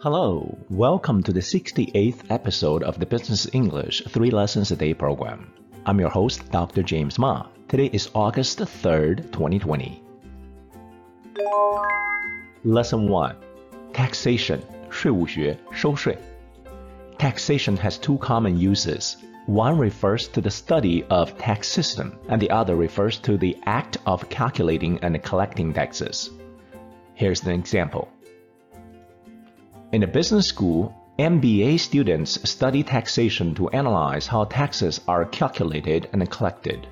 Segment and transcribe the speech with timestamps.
[0.00, 5.52] Hello, welcome to the 68th episode of the Business English 3 Lessons a Day program.
[5.86, 6.82] I'm your host, Dr.
[6.82, 7.46] James Ma.
[7.68, 10.02] Today is August 3rd, 2020.
[12.64, 13.36] Lesson 1
[13.92, 14.60] Taxation
[14.90, 16.18] 税务学收税
[17.18, 19.16] Taxation has two common uses.
[19.46, 23.98] One refers to the study of tax system, and the other refers to the act
[24.06, 26.30] of calculating and collecting taxes.
[27.14, 28.08] Here's an example.
[29.92, 36.28] In a business school, MBA students study taxation to analyze how taxes are calculated and
[36.28, 36.88] collected.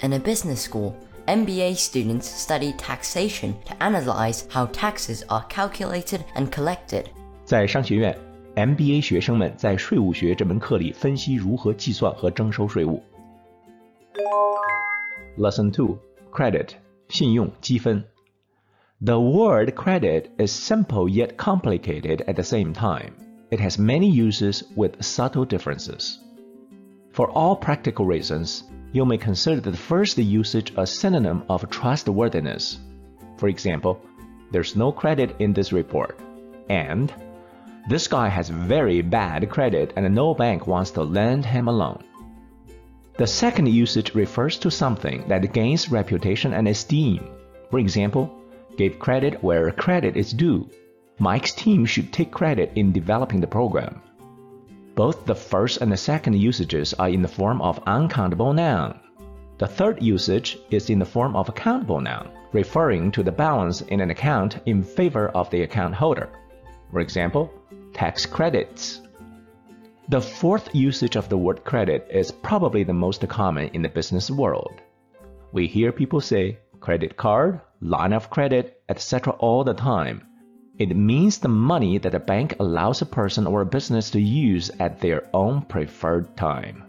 [0.00, 0.94] In a business school,
[1.26, 7.06] MBA students study taxation to analyze how taxes are calculated and collected.
[7.44, 8.16] 在商学院，
[8.54, 13.02] MBA 学生们在税务学这门课里分析如何计算和征收税务。
[15.36, 15.98] Lesson Two:
[16.32, 16.68] Credit
[17.08, 18.04] 信用积分。
[19.03, 23.13] The word credit is simple yet complicated at the same time.
[23.51, 26.19] It has many uses with subtle differences.
[27.11, 32.79] For all practical reasons, you may consider the first usage a synonym of trustworthiness.
[33.35, 33.99] For example,
[34.53, 36.17] there's no credit in this report,
[36.69, 37.13] and
[37.89, 42.01] this guy has very bad credit and no bank wants to lend him a loan.
[43.17, 47.21] The second usage refers to something that gains reputation and esteem.
[47.69, 48.39] For example,
[48.77, 50.69] gave credit where credit is due.
[51.19, 54.01] Mike's team should take credit in developing the program.
[54.95, 58.99] Both the first and the second usages are in the form of uncountable noun.
[59.57, 63.81] The third usage is in the form of a countable noun, referring to the balance
[63.81, 66.29] in an account in favor of the account holder.
[66.91, 67.51] For example,
[67.93, 69.01] tax credits.
[70.09, 74.29] The fourth usage of the word credit is probably the most common in the business
[74.29, 74.81] world.
[75.51, 79.32] We hear people say credit card, line of credit, etc.
[79.38, 80.22] all the time.
[80.78, 84.70] It means the money that a bank allows a person or a business to use
[84.78, 86.84] at their own preferred time.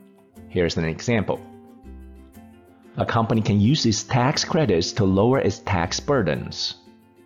[0.48, 1.40] Here's an example.
[2.98, 6.76] A company can use its tax credits to lower its tax burdens.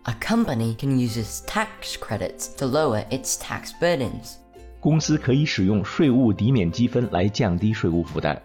[0.06, 4.38] A company can use its tax credits to lower its tax burdens.
[4.80, 8.40] 公司可以使用税务抵免积分来降低税务负担。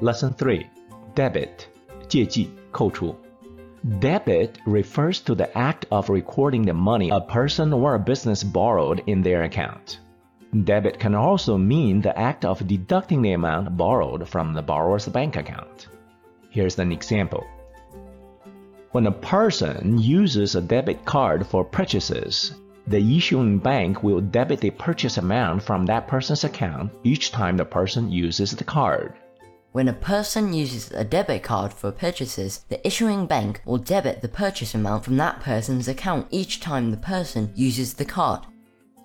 [0.00, 0.66] Lesson 3
[1.14, 1.66] Debit
[2.08, 3.14] 借记扣除。
[4.00, 9.22] Debit refers to the act of recording the money a person or a business borrowed in
[9.22, 9.98] their account.
[10.64, 15.36] Debit can also mean the act of deducting the amount borrowed from the borrower's bank
[15.36, 15.88] account.
[16.50, 17.44] Here's an example.
[18.92, 22.54] When a person uses a debit card for purchases,
[22.86, 27.64] the issuing bank will debit the purchase amount from that person's account each time the
[27.64, 29.14] person uses the card.
[29.72, 34.28] When a person uses a debit card for purchases, the issuing bank will debit the
[34.28, 38.40] purchase amount from that person's account each time the person uses the card.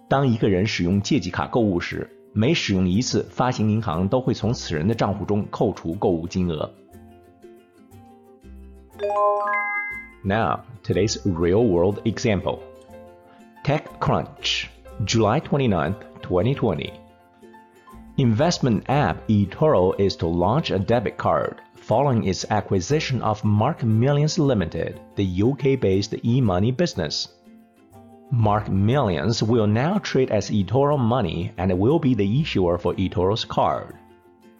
[0.08, 6.74] 当一个人使用借记卡购物时，每使用一次，发行银行都会从此人的账户中扣除购物金额。
[10.24, 12.60] Now, today's real-world example.
[13.66, 14.68] TechCrunch,
[15.06, 16.92] July 29, 2020.
[18.19, 24.39] Investment app eToro is to launch a debit card following its acquisition of Marq Millions
[24.39, 27.29] Limited, the UK-based e-money business.
[28.33, 33.45] Marq Millions will now trade as eToro Money and will be the issuer for eToro's
[33.45, 33.95] card.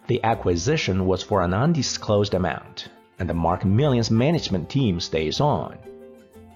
[0.05, 5.79] The acquisition was for an undisclosed amount, and the Marq Millions management team stays on.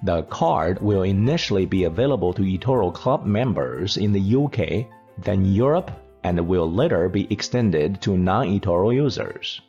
[0.04, 4.86] The card will initially be available to eToro Club members in the UK,
[5.18, 5.90] then Europe,
[6.24, 9.62] and will later be extended to non-eToro users.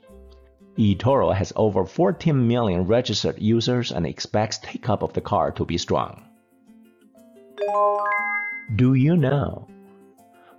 [0.79, 5.79] eToro has over 14 million registered users and expects take-up of the card to be
[5.79, 6.25] strong.
[8.77, 9.67] Do you know?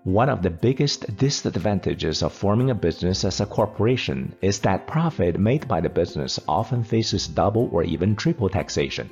[0.03, 5.39] One of the biggest disadvantages of forming a business as a corporation is that profit
[5.39, 9.09] made by the business often faces double or even triple taxation.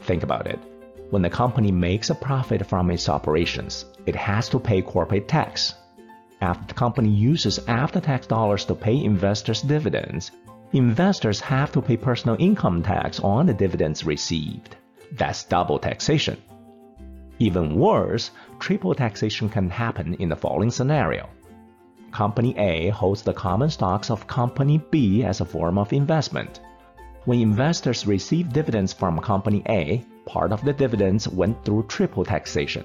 [0.00, 0.58] Think about it.
[1.12, 5.74] When the company makes a profit from its operations, it has to pay corporate tax.
[6.40, 10.30] After the company uses after-tax dollars to pay investors dividends,
[10.72, 14.76] investors have to pay personal income tax on the dividends received.
[15.12, 16.38] That's double taxation.
[17.38, 21.28] Even worse, triple taxation can happen in the following scenario.
[22.10, 26.60] Company A holds the common stocks of Company B as a form of investment.
[27.26, 32.84] When investors receive dividends from Company A, part of the dividends went through triple taxation.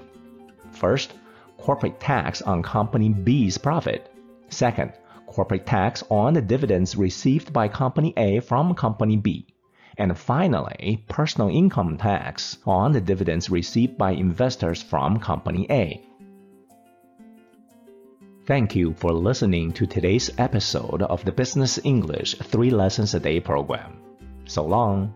[0.72, 1.14] First,
[1.56, 4.10] corporate tax on Company B's profit.
[4.48, 4.92] Second,
[5.26, 9.46] corporate tax on the dividends received by Company A from Company B.
[9.96, 16.04] And finally, personal income tax on the dividends received by investors from Company A.
[18.46, 23.40] Thank you for listening to today's episode of the Business English 3 Lessons a Day
[23.40, 23.98] program.
[24.46, 25.12] So long.